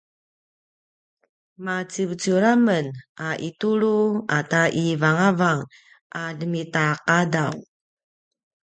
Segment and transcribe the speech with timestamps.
[1.65, 2.85] maciuciur a men
[3.27, 3.93] a itulu
[4.37, 5.61] ata ivangavang
[6.19, 7.53] a ljemita qadaw